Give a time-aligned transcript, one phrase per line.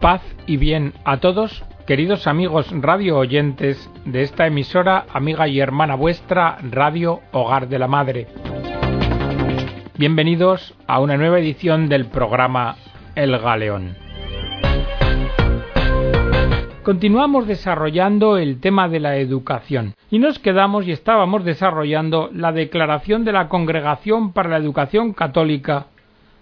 [0.00, 5.96] Paz y bien a todos, queridos amigos radio oyentes de esta emisora, amiga y hermana
[5.96, 8.28] vuestra, Radio Hogar de la Madre.
[9.96, 12.76] Bienvenidos a una nueva edición del programa
[13.16, 13.96] El Galeón.
[16.84, 23.24] Continuamos desarrollando el tema de la educación y nos quedamos y estábamos desarrollando la declaración
[23.24, 25.86] de la Congregación para la Educación Católica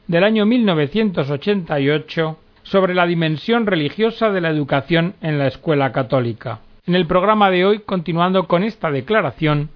[0.08, 2.36] del año 1988
[2.66, 6.58] sobre la dimensión religiosa de la educación en la escuela católica.
[6.84, 9.70] En el programa de hoy, continuando con esta declaración,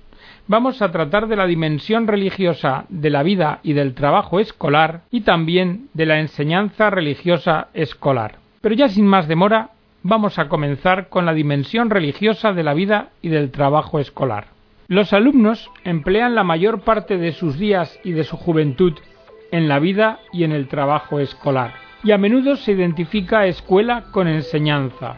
[0.48, 5.20] vamos a tratar de la dimensión religiosa de la vida y del trabajo escolar y
[5.20, 8.38] también de la enseñanza religiosa escolar.
[8.60, 9.70] Pero ya sin más demora,
[10.02, 14.48] vamos a comenzar con la dimensión religiosa de la vida y del trabajo escolar.
[14.88, 18.94] Los alumnos emplean la mayor parte de sus días y de su juventud
[19.52, 24.26] en la vida y en el trabajo escolar, y a menudo se identifica escuela con
[24.26, 25.16] enseñanza,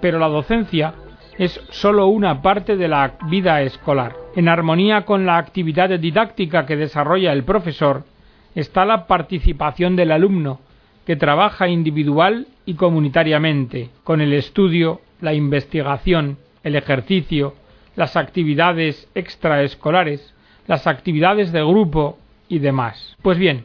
[0.00, 0.94] pero la docencia
[1.38, 4.14] es sólo una parte de la vida escolar.
[4.36, 8.04] En armonía con la actividad didáctica que desarrolla el profesor
[8.54, 10.60] está la participación del alumno,
[11.06, 17.54] que trabaja individual y comunitariamente, con el estudio, la investigación, el ejercicio,
[17.96, 20.34] las actividades extraescolares,
[20.66, 23.16] las actividades de grupo y demás.
[23.22, 23.64] Pues bien,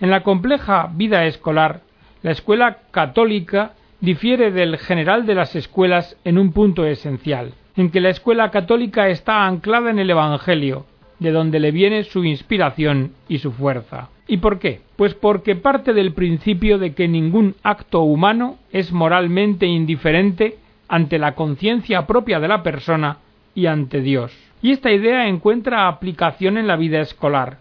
[0.00, 1.80] en la compleja vida escolar,
[2.22, 8.00] la escuela católica difiere del general de las escuelas en un punto esencial, en que
[8.00, 10.86] la escuela católica está anclada en el Evangelio,
[11.18, 14.08] de donde le viene su inspiración y su fuerza.
[14.26, 14.80] ¿Y por qué?
[14.96, 21.34] Pues porque parte del principio de que ningún acto humano es moralmente indiferente ante la
[21.34, 23.18] conciencia propia de la persona
[23.54, 24.32] y ante Dios.
[24.62, 27.58] Y esta idea encuentra aplicación en la vida escolar.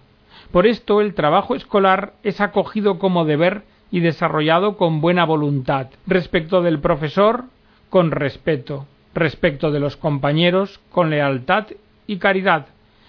[0.51, 6.61] Por esto el trabajo escolar es acogido como deber y desarrollado con buena voluntad, respecto
[6.61, 7.45] del profesor
[7.89, 11.67] con respeto, respecto de los compañeros con lealtad
[12.07, 12.67] y caridad,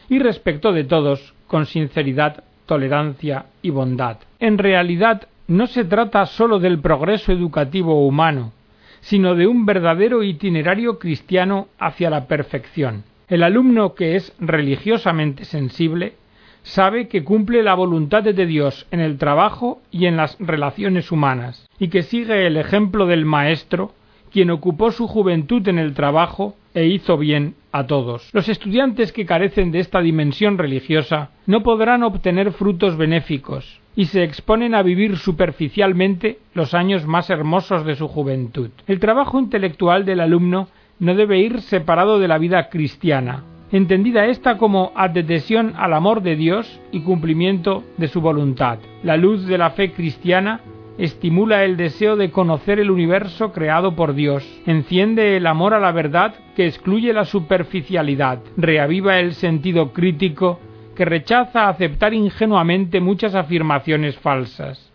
[0.09, 4.19] y respecto de todos con sinceridad, tolerancia y bondad.
[4.41, 8.53] En realidad no se trata sólo del progreso educativo humano,
[9.01, 13.05] sino de un verdadero itinerario cristiano hacia la perfección.
[13.29, 16.15] El alumno que es religiosamente sensible
[16.63, 21.69] sabe que cumple la voluntad de Dios en el trabajo y en las relaciones humanas,
[21.79, 23.93] y que sigue el ejemplo del Maestro,
[24.31, 28.31] quien ocupó su juventud en el trabajo e hizo bien a todos.
[28.33, 34.23] Los estudiantes que carecen de esta dimensión religiosa no podrán obtener frutos benéficos y se
[34.23, 38.71] exponen a vivir superficialmente los años más hermosos de su juventud.
[38.87, 40.69] El trabajo intelectual del alumno
[40.99, 46.37] no debe ir separado de la vida cristiana, entendida esta como adhesión al amor de
[46.37, 48.79] Dios y cumplimiento de su voluntad.
[49.03, 50.61] La luz de la fe cristiana
[50.99, 55.91] estimula el deseo de conocer el universo creado por Dios, enciende el amor a la
[55.91, 60.61] verdad que excluye la superficialidad, reaviva el sentido crítico
[60.95, 64.93] que rechaza aceptar ingenuamente muchas afirmaciones falsas,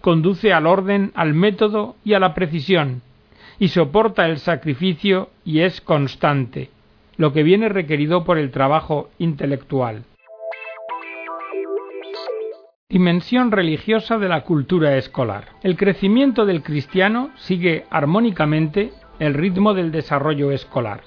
[0.00, 3.02] conduce al orden, al método y a la precisión,
[3.58, 6.70] y soporta el sacrificio y es constante,
[7.16, 10.04] lo que viene requerido por el trabajo intelectual.
[12.88, 15.46] Dimensión religiosa de la cultura escolar.
[15.62, 21.00] El crecimiento del cristiano sigue armónicamente el ritmo del desarrollo escolar.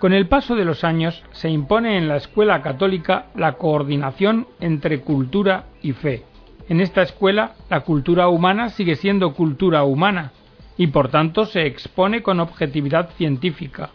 [0.00, 5.00] Con el paso de los años se impone en la escuela católica la coordinación entre
[5.00, 6.24] cultura y fe.
[6.68, 10.32] En esta escuela la cultura humana sigue siendo cultura humana
[10.76, 13.90] y por tanto se expone con objetividad científica,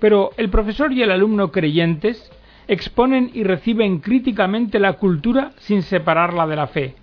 [0.00, 2.30] pero el profesor y el alumno creyentes
[2.66, 6.94] exponen y reciben críticamente la cultura sin separarla de la fe,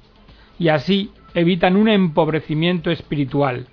[0.59, 3.67] y así evitan un empobrecimiento espiritual,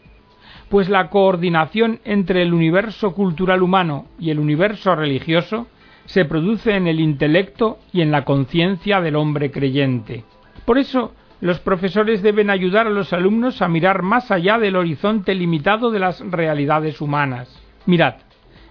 [0.69, 5.67] pues la coordinación entre el universo cultural humano y el universo religioso
[6.07, 10.25] se produce en el intelecto y en la conciencia del hombre creyente.
[10.65, 15.35] Por eso, los profesores deben ayudar a los alumnos a mirar más allá del horizonte
[15.35, 17.49] limitado de las realidades humanas.
[17.87, 18.15] Mirad,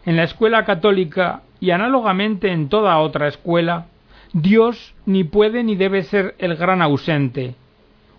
[0.05, 3.87] en la escuela católica y análogamente en toda otra escuela,
[4.33, 7.55] Dios ni puede ni debe ser el gran ausente,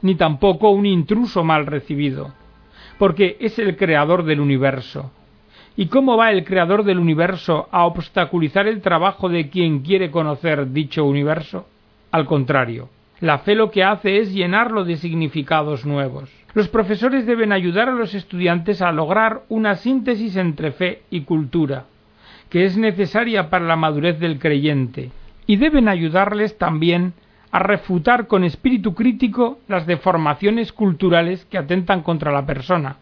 [0.00, 2.32] ni tampoco un intruso mal recibido,
[2.98, 5.10] porque es el creador del universo.
[5.76, 10.70] ¿Y cómo va el creador del universo a obstaculizar el trabajo de quien quiere conocer
[10.70, 11.66] dicho universo?
[12.12, 12.90] Al contrario,
[13.20, 16.30] la fe lo que hace es llenarlo de significados nuevos.
[16.54, 21.84] Los profesores deben ayudar a los estudiantes a lograr una síntesis entre fe y cultura,
[22.48, 25.10] que es necesaria para la madurez del creyente,
[25.46, 27.14] y deben ayudarles también
[27.50, 32.96] a refutar con espíritu crítico las deformaciones culturales que atentan contra la persona,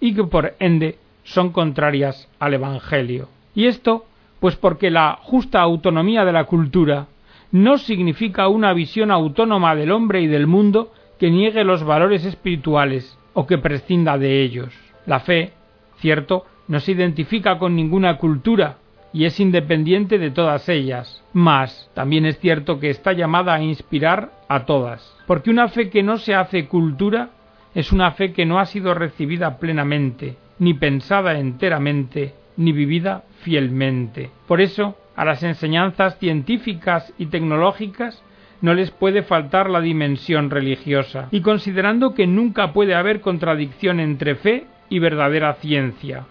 [0.00, 3.28] y que por ende son contrarias al Evangelio.
[3.54, 4.06] Y esto,
[4.40, 7.06] pues porque la justa autonomía de la cultura
[7.52, 13.18] no significa una visión autónoma del hombre y del mundo que niegue los valores espirituales
[13.34, 14.72] o que prescinda de ellos.
[15.06, 15.52] La fe,
[15.98, 18.76] cierto, no se identifica con ninguna cultura
[19.12, 24.32] y es independiente de todas ellas, mas también es cierto que está llamada a inspirar
[24.48, 27.30] a todas, porque una fe que no se hace cultura
[27.74, 34.30] es una fe que no ha sido recibida plenamente, ni pensada enteramente, ni vivida fielmente.
[34.46, 38.22] Por eso, a las enseñanzas científicas y tecnológicas
[38.60, 44.36] no les puede faltar la dimensión religiosa, y considerando que nunca puede haber contradicción entre
[44.36, 46.26] fe y verdadera ciencia,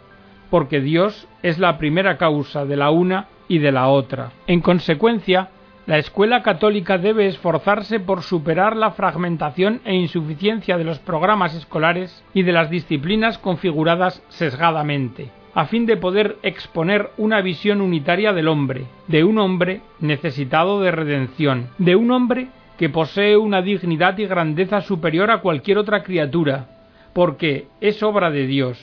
[0.50, 4.32] porque Dios es la primera causa de la una y de la otra.
[4.48, 5.50] En consecuencia,
[5.86, 12.24] la escuela católica debe esforzarse por superar la fragmentación e insuficiencia de los programas escolares
[12.34, 18.48] y de las disciplinas configuradas sesgadamente, a fin de poder exponer una visión unitaria del
[18.48, 24.28] hombre, de un hombre necesitado de redención, de un hombre que posee una dignidad y
[24.28, 26.68] grandeza superior a cualquier otra criatura,
[27.12, 28.80] porque es obra de Dios,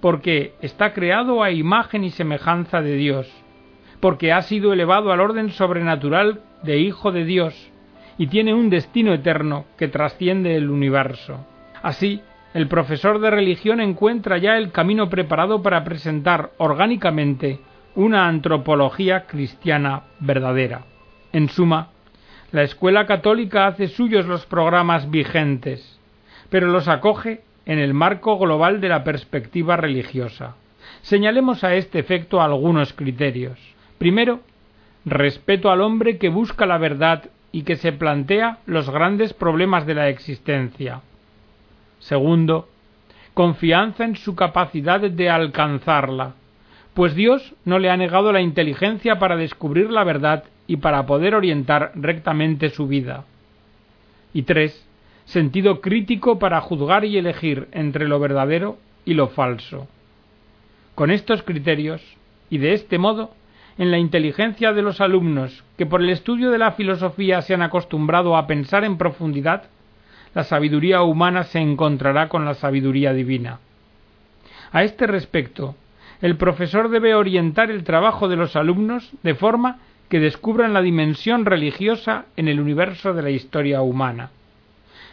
[0.00, 3.30] porque está creado a imagen y semejanza de Dios,
[4.00, 7.70] porque ha sido elevado al orden sobrenatural de Hijo de Dios
[8.16, 11.44] y tiene un destino eterno que trasciende el universo.
[11.82, 12.22] Así,
[12.54, 17.58] el profesor de religión encuentra ya el camino preparado para presentar orgánicamente
[17.96, 20.84] una antropología cristiana verdadera.
[21.32, 21.88] En suma,
[22.52, 25.98] la escuela católica hace suyos los programas vigentes,
[26.48, 30.54] pero los acoge en el marco global de la perspectiva religiosa.
[31.02, 33.58] Señalemos a este efecto algunos criterios.
[33.98, 34.40] Primero,
[35.04, 39.94] respeto al hombre que busca la verdad y que se plantea los grandes problemas de
[39.94, 41.00] la existencia.
[42.04, 42.68] Segundo,
[43.32, 46.34] confianza en su capacidad de alcanzarla,
[46.92, 51.34] pues Dios no le ha negado la inteligencia para descubrir la verdad y para poder
[51.34, 53.24] orientar rectamente su vida.
[54.34, 54.86] Y tres,
[55.24, 58.76] sentido crítico para juzgar y elegir entre lo verdadero
[59.06, 59.88] y lo falso.
[60.94, 62.02] Con estos criterios,
[62.50, 63.30] y de este modo,
[63.78, 67.62] en la inteligencia de los alumnos que por el estudio de la filosofía se han
[67.62, 69.70] acostumbrado a pensar en profundidad,
[70.34, 73.60] la sabiduría humana se encontrará con la sabiduría divina.
[74.72, 75.76] A este respecto,
[76.20, 79.78] el profesor debe orientar el trabajo de los alumnos de forma
[80.08, 84.30] que descubran la dimensión religiosa en el universo de la historia humana.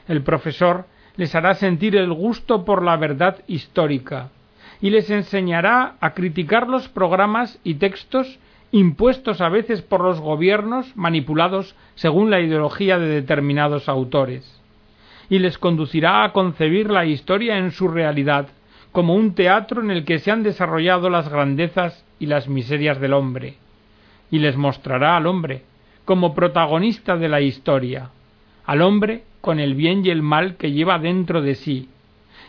[0.07, 0.85] El profesor
[1.17, 4.29] les hará sentir el gusto por la verdad histórica
[4.81, 8.39] y les enseñará a criticar los programas y textos
[8.71, 14.60] impuestos a veces por los gobiernos manipulados según la ideología de determinados autores,
[15.31, 18.49] y les conducirá a concebir la historia en su realidad,
[18.91, 23.13] como un teatro en el que se han desarrollado las grandezas y las miserias del
[23.13, 23.55] hombre,
[24.29, 25.61] y les mostrará al hombre
[26.03, 28.09] como protagonista de la historia,
[28.65, 31.87] al hombre con el bien y el mal que lleva dentro de sí,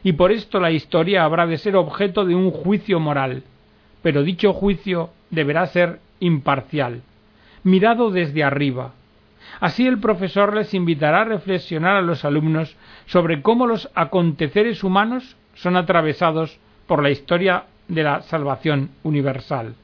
[0.02, 3.44] y por esto la historia habrá de ser objeto de un juicio moral,
[4.02, 7.02] pero dicho juicio deberá ser imparcial,
[7.62, 8.92] mirado desde arriba.
[9.62, 12.74] Así el profesor les invitará a reflexionar a los alumnos
[13.06, 19.76] sobre cómo los aconteceres humanos son atravesados por la historia de la salvación universal.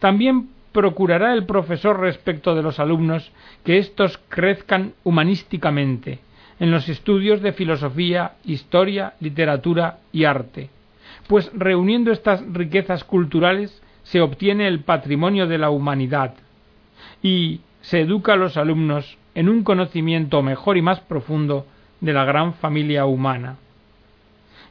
[0.00, 3.32] También procurará el profesor respecto de los alumnos
[3.64, 6.18] que éstos crezcan humanísticamente
[6.60, 10.68] en los estudios de filosofía, historia, literatura y arte,
[11.26, 16.34] pues reuniendo estas riquezas culturales se obtiene el patrimonio de la humanidad
[17.22, 21.66] y se educa a los alumnos en un conocimiento mejor y más profundo
[22.00, 23.56] de la gran familia humana.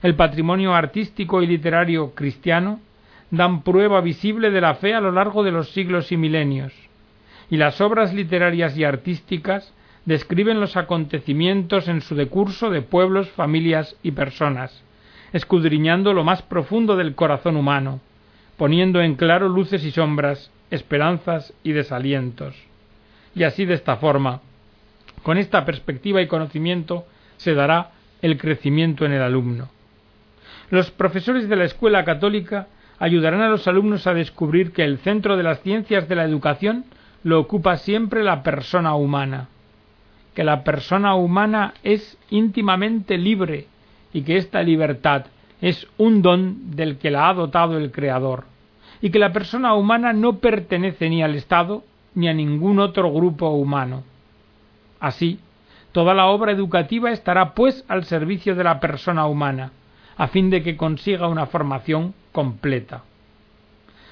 [0.02, 2.80] El patrimonio artístico y literario cristiano
[3.30, 6.74] dan prueba visible de la fe a lo largo de los siglos y milenios,
[7.52, 9.72] y las obras literarias y artísticas
[10.06, 14.84] describen los acontecimientos en su decurso de pueblos, familias y personas,
[15.34, 18.00] escudriñando lo más profundo del corazón humano,
[18.58, 22.73] poniendo en claro luces y sombras, esperanzas y desalientos.
[23.36, 24.42] Y así de esta forma,
[25.24, 27.06] con esta perspectiva y conocimiento,
[27.38, 29.70] se dará el crecimiento en el alumno.
[30.70, 32.68] Los profesores de la escuela católica
[33.00, 36.86] ayudarán a los alumnos a descubrir que el centro de las ciencias de la educación
[37.24, 39.50] lo ocupa siempre la persona humana,
[40.34, 43.68] que la persona humana es íntimamente libre
[44.14, 45.26] y que esta libertad
[45.62, 48.46] es un don del que la ha dotado el Creador,
[49.02, 51.84] y que la persona humana no pertenece ni al Estado
[52.16, 54.04] ni a ningún otro grupo humano.
[55.00, 55.40] Así,
[55.92, 59.72] toda la obra educativa estará pues al servicio de la persona humana,
[60.18, 63.04] a fin de que consiga una formación completa.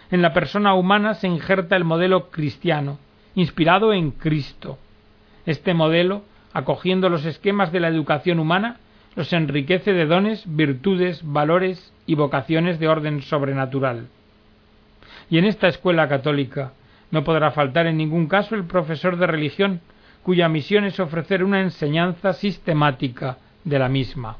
[0.09, 2.99] En la persona humana se injerta el modelo cristiano,
[3.35, 4.77] inspirado en Cristo.
[5.45, 8.77] Este modelo, acogiendo los esquemas de la educación humana,
[9.15, 14.07] los enriquece de dones, virtudes, valores y vocaciones de orden sobrenatural.
[15.29, 16.73] Y en esta escuela católica
[17.11, 19.81] no podrá faltar en ningún caso el profesor de religión,
[20.23, 24.37] cuya misión es ofrecer una enseñanza sistemática de la misma.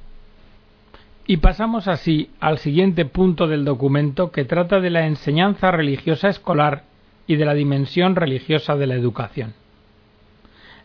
[1.28, 6.84] Y pasamos así al siguiente punto del documento que trata de la enseñanza religiosa escolar
[7.28, 9.54] y de la dimensión religiosa de la educación.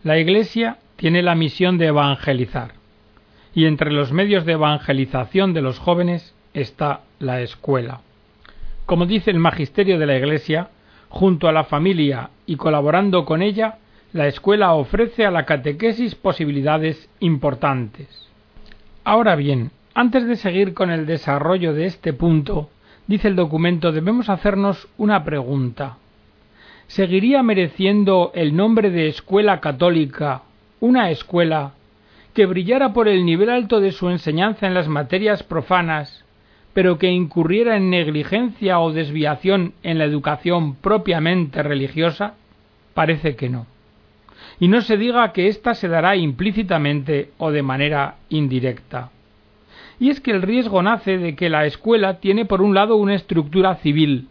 [0.02, 2.74] La Iglesia tiene la misión de evangelizar,
[3.54, 8.00] y entre los medios de evangelización de los jóvenes está la escuela.
[8.84, 10.68] Como dice el magisterio de la Iglesia,
[11.08, 13.78] junto a la familia y colaborando con ella,
[14.12, 18.08] la escuela ofrece a la catequesis posibilidades importantes.
[19.04, 22.70] Ahora bien, antes de seguir con el desarrollo de este punto,
[23.06, 25.98] dice el documento, debemos hacernos una pregunta.
[26.86, 30.42] ¿Seguiría mereciendo el nombre de escuela católica
[30.80, 31.72] una escuela
[32.34, 36.25] que brillara por el nivel alto de su enseñanza en las materias profanas,
[36.76, 42.34] pero que incurriera en negligencia o desviación en la educación propiamente religiosa?
[42.92, 43.64] Parece que no
[44.60, 49.08] y no se diga que ésta se dará implícitamente o de manera indirecta.
[49.98, 53.14] Y es que el riesgo nace de que la escuela tiene por un lado una
[53.14, 54.28] estructura civil,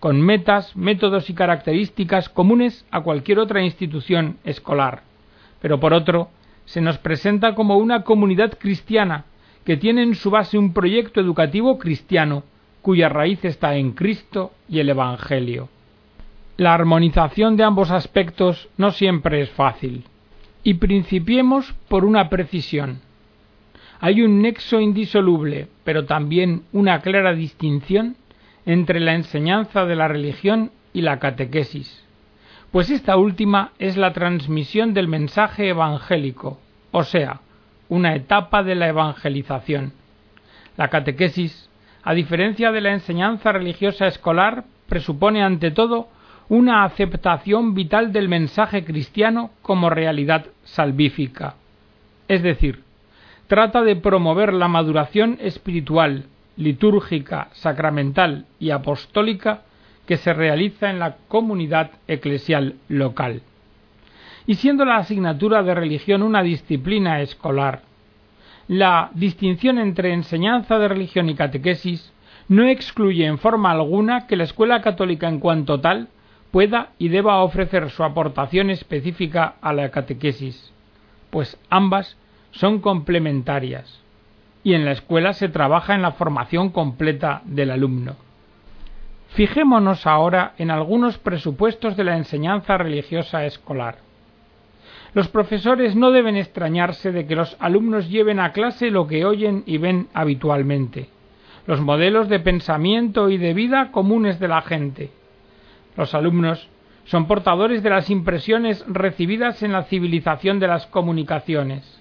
[0.00, 5.02] con metas, métodos y características comunes a cualquier otra institución escolar,
[5.62, 6.28] pero por otro,
[6.64, 9.26] se nos presenta como una comunidad cristiana
[9.64, 12.44] que tiene en su base un proyecto educativo cristiano,
[12.82, 15.68] cuya raíz está en Cristo y el Evangelio.
[16.56, 20.04] La armonización de ambos aspectos no siempre es fácil.
[20.62, 23.00] Y principiemos por una precisión.
[24.00, 28.16] Hay un nexo indisoluble, pero también una clara distinción
[28.66, 32.04] entre la enseñanza de la religión y la catequesis,
[32.70, 36.58] pues esta última es la transmisión del mensaje evangélico,
[36.90, 37.40] o sea,
[37.88, 39.92] una etapa de la evangelización.
[40.76, 41.68] La catequesis,
[42.02, 46.08] a diferencia de la enseñanza religiosa escolar, presupone ante todo
[46.48, 51.54] una aceptación vital del mensaje cristiano como realidad salvífica.
[52.28, 52.82] Es decir,
[53.46, 56.24] trata de promover la maduración espiritual,
[56.56, 59.62] litúrgica, sacramental y apostólica
[60.06, 63.42] que se realiza en la comunidad eclesial local.
[64.46, 67.82] Y siendo la asignatura de religión una disciplina escolar,
[68.68, 72.12] la distinción entre enseñanza de religión y catequesis
[72.48, 76.08] no excluye en forma alguna que la escuela católica en cuanto tal
[76.50, 80.72] pueda y deba ofrecer su aportación específica a la catequesis,
[81.30, 82.16] pues ambas
[82.52, 84.00] son complementarias,
[84.62, 88.14] y en la escuela se trabaja en la formación completa del alumno.
[89.30, 93.96] Fijémonos ahora en algunos presupuestos de la enseñanza religiosa escolar.
[95.14, 99.62] Los profesores no deben extrañarse de que los alumnos lleven a clase lo que oyen
[99.64, 101.08] y ven habitualmente,
[101.66, 105.10] los modelos de pensamiento y de vida comunes de la gente,
[105.96, 106.68] los alumnos
[107.04, 112.00] son portadores de las impresiones recibidas en la civilización de las comunicaciones.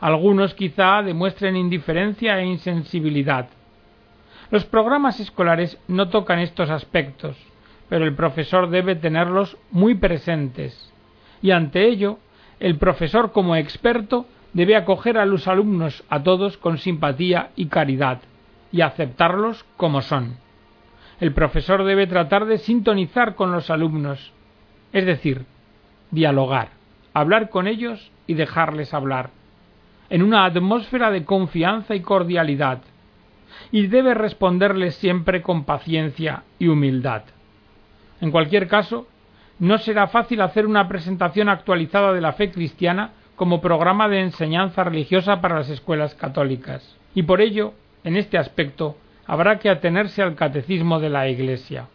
[0.00, 3.48] Algunos quizá demuestren indiferencia e insensibilidad.
[4.50, 7.36] Los programas escolares no tocan estos aspectos,
[7.88, 10.92] pero el profesor debe tenerlos muy presentes.
[11.42, 12.18] Y ante ello,
[12.60, 18.20] el profesor como experto debe acoger a los alumnos a todos con simpatía y caridad,
[18.70, 20.36] y aceptarlos como son
[21.20, 24.32] el profesor debe tratar de sintonizar con los alumnos,
[24.92, 25.44] es decir,
[26.10, 26.70] dialogar,
[27.12, 29.30] hablar con ellos y dejarles hablar,
[30.08, 32.80] en una atmósfera de confianza y cordialidad,
[33.70, 37.22] y debe responderles siempre con paciencia y humildad.
[38.22, 39.06] En cualquier caso,
[39.60, 44.84] no será fácil hacer una presentación actualizada de la fe cristiana como programa de enseñanza
[44.84, 50.34] religiosa para las escuelas católicas, y por ello, en este aspecto, habrá que atenerse al
[50.34, 51.86] catecismo de la Iglesia.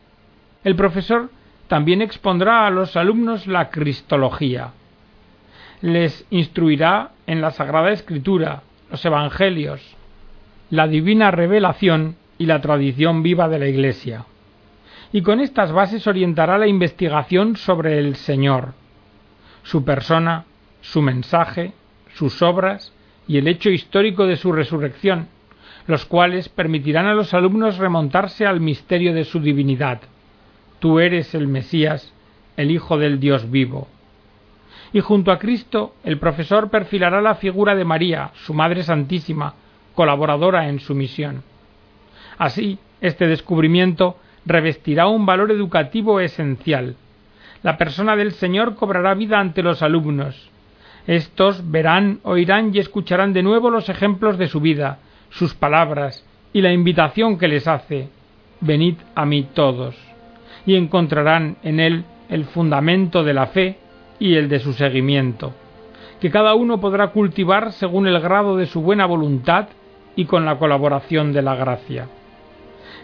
[0.63, 1.29] El profesor
[1.67, 4.71] también expondrá a los alumnos la Cristología.
[5.81, 9.81] Les instruirá en la Sagrada Escritura, los Evangelios,
[10.69, 14.25] la divina revelación y la tradición viva de la Iglesia.
[15.15, 18.73] Y con estas bases orientará la investigación sobre el Señor,
[19.63, 20.43] su persona,
[20.81, 21.71] su mensaje,
[22.15, 22.91] sus obras
[23.25, 25.29] y el hecho histórico de su resurrección,
[25.87, 30.01] los cuales permitirán a los alumnos remontarse al misterio de su divinidad.
[30.79, 32.13] Tú eres el Mesías,
[32.57, 33.87] el Hijo del Dios vivo.
[34.91, 39.53] Y junto a Cristo, el profesor perfilará la figura de María, su Madre Santísima,
[39.93, 41.41] colaboradora en su misión.
[42.37, 46.95] Así, este descubrimiento revestirá un valor educativo esencial.
[47.63, 50.49] La persona del Señor cobrará vida ante los alumnos.
[51.07, 54.99] Estos verán, oirán y escucharán de nuevo los ejemplos de su vida,
[55.29, 58.09] sus palabras y la invitación que les hace.
[58.61, 59.95] Venid a mí todos.
[60.65, 63.77] Y encontrarán en él el fundamento de la fe
[64.19, 65.53] y el de su seguimiento,
[66.19, 69.67] que cada uno podrá cultivar según el grado de su buena voluntad
[70.15, 72.07] y con la colaboración de la gracia.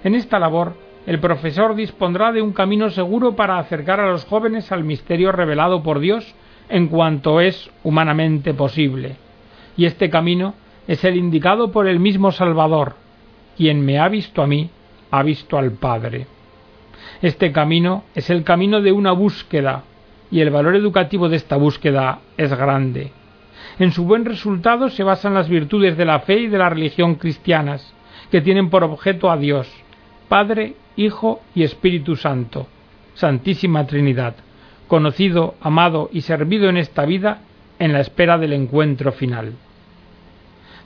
[0.04, 0.74] En esta labor,
[1.06, 5.82] el profesor dispondrá de un camino seguro para acercar a los jóvenes al misterio revelado
[5.82, 6.36] por Dios
[6.70, 9.16] en cuanto es humanamente posible.
[9.76, 10.54] Y este camino
[10.88, 12.96] es el indicado por el mismo Salvador.
[13.58, 14.70] Quien me ha visto a mí,
[15.10, 16.28] ha visto al Padre.
[17.22, 19.84] Este camino es el camino de una búsqueda,
[20.30, 23.12] y el valor educativo de esta búsqueda es grande.
[23.80, 27.16] En su buen resultado se basan las virtudes de la fe y de la religión
[27.16, 27.94] cristianas,
[28.32, 29.68] que tienen por objeto a Dios,
[30.32, 32.68] Padre, Hijo y Espíritu Santo,
[33.16, 34.36] Santísima Trinidad,
[34.88, 37.42] conocido, amado y servido en esta vida
[37.80, 39.52] en la espera del encuentro final.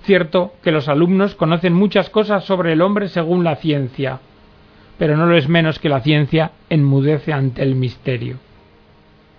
[0.01, 4.19] Cierto que los alumnos conocen muchas cosas sobre el hombre según la ciencia,
[4.97, 8.37] pero no lo es menos que la ciencia enmudece ante el misterio.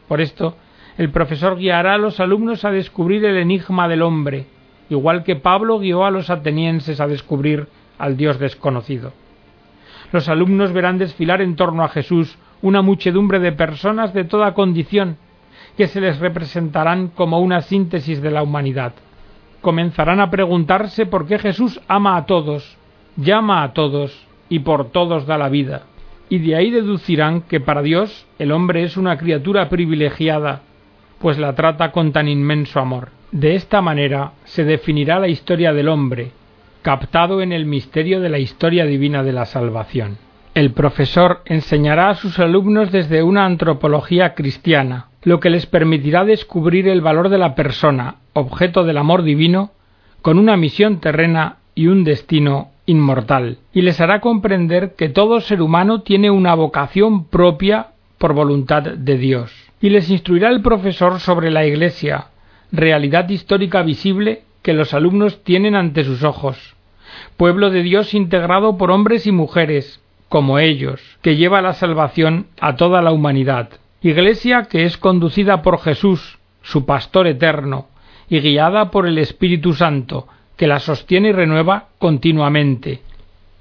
[0.06, 0.56] Por esto,
[0.98, 4.46] el profesor guiará a los alumnos a descubrir el enigma del hombre,
[4.88, 7.66] igual que Pablo guió a los atenienses a descubrir
[7.98, 9.12] al Dios desconocido.
[10.12, 15.16] Los alumnos verán desfilar en torno a Jesús una muchedumbre de personas de toda condición,
[15.76, 18.92] que se les representarán como una síntesis de la humanidad.
[19.60, 22.76] Comenzarán a preguntarse por qué Jesús ama a todos,
[23.16, 25.82] llama a todos y por todos da la vida.
[26.28, 30.62] Y de ahí deducirán que para Dios el hombre es una criatura privilegiada,
[31.20, 33.10] pues la trata con tan inmenso amor.
[33.32, 36.32] De esta manera se definirá la historia del hombre,
[36.86, 40.18] captado en el misterio de la historia divina de la salvación.
[40.54, 46.86] El profesor enseñará a sus alumnos desde una antropología cristiana, lo que les permitirá descubrir
[46.86, 49.72] el valor de la persona, objeto del amor divino,
[50.22, 55.62] con una misión terrena y un destino inmortal, y les hará comprender que todo ser
[55.62, 59.52] humano tiene una vocación propia por voluntad de Dios.
[59.80, 62.28] Y les instruirá el profesor sobre la Iglesia,
[62.70, 66.75] realidad histórica visible que los alumnos tienen ante sus ojos,
[67.36, 72.76] pueblo de Dios integrado por hombres y mujeres, como ellos, que lleva la salvación a
[72.76, 73.70] toda la humanidad.
[74.02, 77.88] Iglesia que es conducida por Jesús, su pastor eterno,
[78.28, 83.02] y guiada por el Espíritu Santo, que la sostiene y renueva continuamente,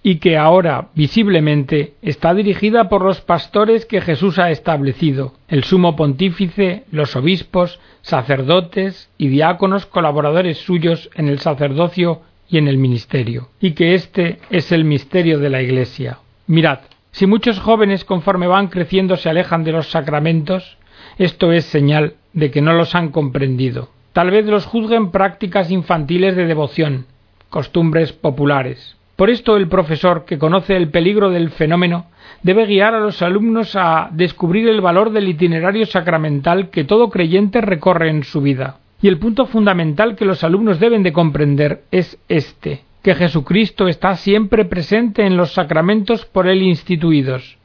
[0.02, 5.96] y que ahora visiblemente está dirigida por los pastores que Jesús ha establecido, el sumo
[5.96, 13.50] pontífice, los obispos, sacerdotes y diáconos colaboradores suyos en el sacerdocio y en el ministerio,
[13.60, 16.20] y que este es el misterio de la Iglesia.
[16.48, 16.80] Mirad,
[17.12, 20.78] si muchos jóvenes conforme van creciendo se alejan de los sacramentos,
[21.18, 23.90] esto es señal de que no los han comprendido.
[24.14, 27.06] Tal vez los juzguen prácticas infantiles de devoción,
[27.50, 28.98] costumbres populares.
[29.16, 32.08] Por esto el profesor, que conoce el peligro del fenómeno,
[32.44, 37.62] debe guiar a los alumnos a descubrir el valor del itinerario sacramental que todo creyente
[37.62, 38.80] recorre en su vida.
[39.02, 44.16] Y el punto fundamental que los alumnos deben de comprender es este, que Jesucristo está
[44.16, 47.58] siempre presente en los sacramentos por él instituidos,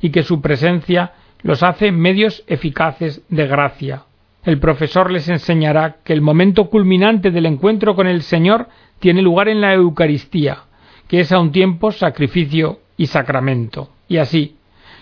[0.00, 4.04] y que su presencia los hace medios eficaces de gracia.
[4.44, 9.48] El profesor les enseñará que el momento culminante del encuentro con el Señor tiene lugar
[9.48, 10.64] en la Eucaristía,
[11.06, 13.90] que es a un tiempo sacrificio y sacramento.
[14.08, 14.56] Y así,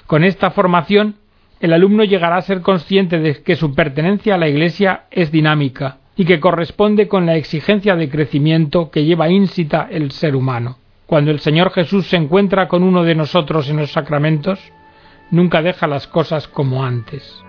[0.06, 1.16] con esta formación,
[1.60, 5.98] el alumno llegará a ser consciente de que su pertenencia a la Iglesia es dinámica
[6.16, 10.78] y que corresponde con la exigencia de crecimiento que lleva ínsita el ser humano.
[11.06, 14.60] Cuando el Señor Jesús se encuentra con uno de nosotros en los sacramentos,
[15.30, 17.42] nunca deja las cosas como antes.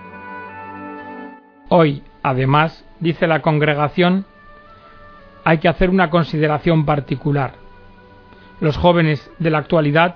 [1.70, 4.26] Hoy, además, dice la congregación,
[5.43, 7.54] hay que hacer una consideración particular.
[8.60, 10.15] Los jóvenes de la actualidad,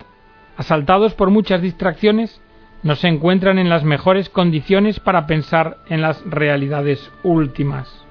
[0.55, 2.41] asaltados por muchas distracciones,
[2.83, 8.05] no se encuentran en las mejores condiciones para pensar en las realidades últimas.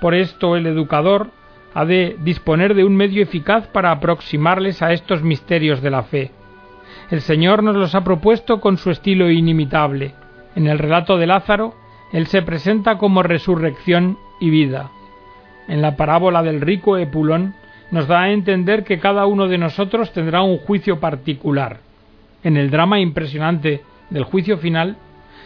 [0.00, 1.30] Por esto el educador
[1.74, 6.30] ha de disponer de un medio eficaz para aproximarles a estos misterios de la fe.
[7.10, 10.14] El Señor nos los ha propuesto con su estilo inimitable.
[10.54, 11.74] En el relato de Lázaro,
[12.12, 14.90] Él se presenta como resurrección y vida.
[15.68, 17.54] En la parábola del rico Epulón,
[17.90, 21.78] nos da a entender que cada uno de nosotros tendrá un juicio particular.
[22.42, 24.96] En el drama impresionante del juicio final,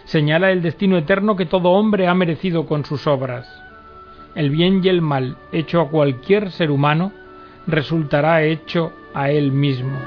[0.05, 3.46] señala el destino eterno que todo hombre ha merecido con sus obras.
[4.35, 7.12] El bien y el mal hecho a cualquier ser humano
[7.66, 9.98] resultará hecho a él mismo.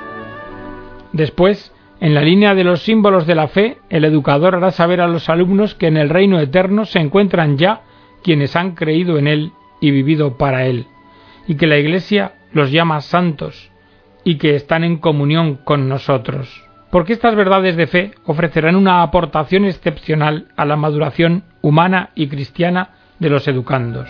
[1.13, 5.07] Después, en la línea de los símbolos de la fe, el educador hará saber a
[5.07, 7.81] los alumnos que en el reino eterno se encuentran ya
[8.23, 10.87] quienes han creído en él y vivido para él,
[11.47, 13.71] y que la Iglesia los llama santos
[14.23, 16.64] y que están en comunión con nosotros.
[16.95, 22.91] Porque estas verdades de fe ofrecerán una aportación excepcional a la maduración humana y cristiana
[23.19, 24.07] de los educandos.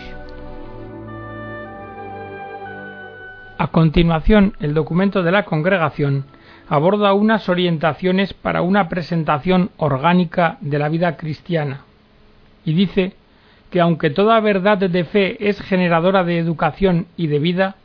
[3.57, 6.25] A continuación, el documento de la congregación
[6.69, 11.85] aborda unas orientaciones para una presentación orgánica de la vida cristiana
[12.65, 13.15] y dice
[13.71, 17.77] que aunque toda verdad de fe es generadora de educación y de vida,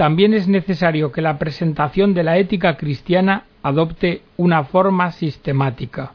[0.00, 6.12] también es necesario que la presentación de la ética cristiana adopte una forma sistemática.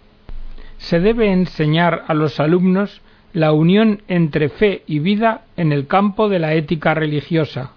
[0.80, 6.30] Se debe enseñar a los alumnos la unión entre fe y vida en el campo
[6.30, 7.74] de la ética religiosa,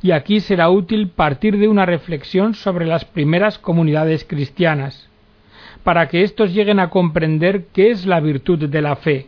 [0.00, 5.08] y aquí será útil partir de una reflexión sobre las primeras comunidades cristianas,
[5.82, 9.26] para que éstos lleguen a comprender qué es la virtud de la fe,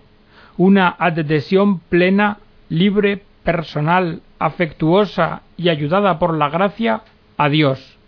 [0.59, 7.03] una adhesión plena, libre, personal, afectuosa y ayudada por la gracia
[7.37, 7.99] a Dios,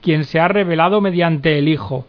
[0.00, 2.06] quien se ha revelado mediante el Hijo.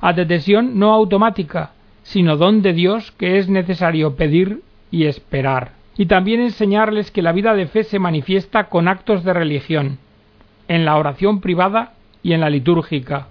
[0.00, 6.40] Adhesión no automática, sino don de Dios que es necesario pedir y esperar y también
[6.40, 9.98] enseñarles que la vida de fe se manifiesta con actos de religión,
[10.68, 13.28] en la oración privada y en la litúrgica,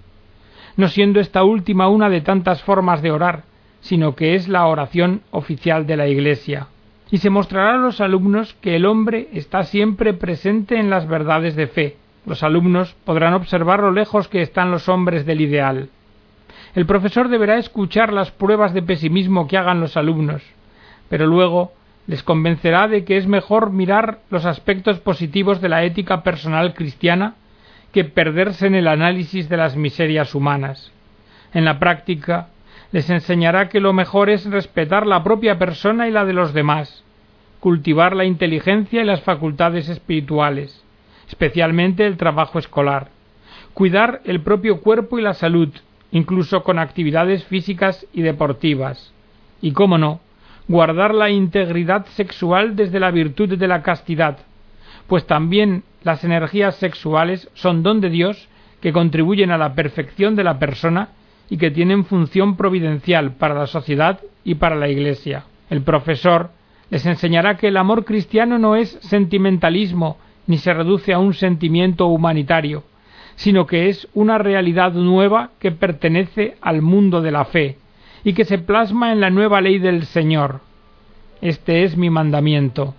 [0.76, 3.44] no siendo esta última una de tantas formas de orar,
[3.80, 6.68] sino que es la oración oficial de la Iglesia.
[7.12, 11.54] Y se mostrará a los alumnos que el hombre está siempre presente en las verdades
[11.54, 11.96] de fe.
[12.24, 15.90] Los alumnos podrán observar lo lejos que están los hombres del ideal.
[16.74, 20.42] El profesor deberá escuchar las pruebas de pesimismo que hagan los alumnos,
[21.10, 21.72] pero luego
[22.06, 27.34] les convencerá de que es mejor mirar los aspectos positivos de la ética personal cristiana
[27.92, 30.90] que perderse en el análisis de las miserias humanas.
[31.52, 32.48] En la práctica,
[32.92, 37.02] les enseñará que lo mejor es respetar la propia persona y la de los demás,
[37.58, 40.84] cultivar la inteligencia y las facultades espirituales,
[41.26, 43.08] especialmente el trabajo escolar,
[43.72, 45.70] cuidar el propio cuerpo y la salud,
[46.10, 49.12] incluso con actividades físicas y deportivas,
[49.62, 50.20] y, cómo no,
[50.68, 54.38] guardar la integridad sexual desde la virtud de la castidad,
[55.06, 58.48] pues también las energías sexuales son don de Dios
[58.82, 61.08] que contribuyen a la perfección de la persona
[61.52, 65.44] y que tienen función providencial para la sociedad y para la Iglesia.
[65.68, 66.48] El profesor
[66.88, 72.06] les enseñará que el amor cristiano no es sentimentalismo ni se reduce a un sentimiento
[72.06, 72.84] humanitario,
[73.34, 77.76] sino que es una realidad nueva que pertenece al mundo de la fe,
[78.24, 80.60] y que se plasma en la nueva ley del Señor.
[81.42, 82.94] Este es mi mandamiento,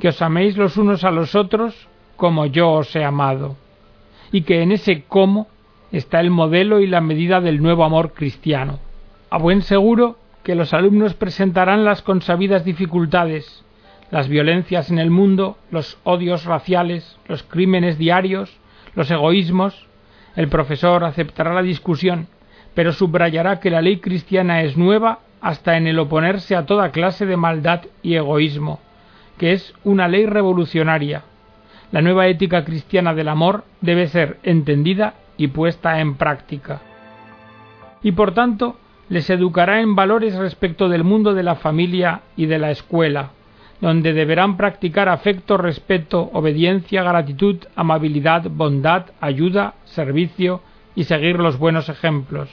[0.00, 1.86] que os améis los unos a los otros
[2.16, 3.54] como yo os he amado,
[4.32, 5.46] y que en ese cómo
[5.92, 8.80] está el modelo y la medida del nuevo amor cristiano.
[9.30, 13.62] A buen seguro que los alumnos presentarán las consabidas dificultades,
[14.10, 18.50] las violencias en el mundo, los odios raciales, los crímenes diarios,
[18.94, 19.86] los egoísmos.
[20.34, 22.26] El profesor aceptará la discusión,
[22.74, 27.26] pero subrayará que la ley cristiana es nueva hasta en el oponerse a toda clase
[27.26, 28.80] de maldad y egoísmo,
[29.38, 31.22] que es una ley revolucionaria.
[31.90, 36.80] La nueva ética cristiana del amor debe ser entendida y puesta en práctica.
[38.02, 38.76] Y por tanto,
[39.08, 43.30] les educará en valores respecto del mundo de la familia y de la escuela,
[43.80, 50.60] donde deberán practicar afecto, respeto, obediencia, gratitud, amabilidad, bondad, ayuda, servicio
[50.94, 52.48] y seguir los buenos ejemplos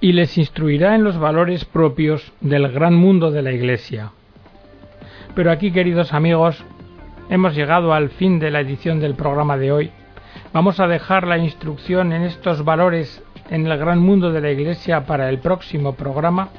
[0.00, 4.10] y les instruirá en los valores propios del gran mundo de la Iglesia.
[5.36, 6.64] Pero aquí, queridos amigos,
[7.30, 9.90] hemos llegado al fin de la edición del programa de hoy.
[10.52, 15.06] Vamos a dejar la instrucción en estos valores en el gran mundo de la Iglesia
[15.06, 16.50] para el próximo programa.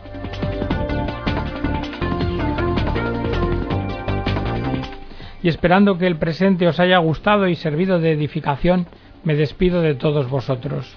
[5.44, 8.88] Y esperando que el presente os haya gustado y servido de edificación,
[9.24, 10.92] me despido de todos vosotros.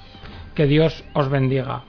[0.55, 1.83] Que Dios os bendiga.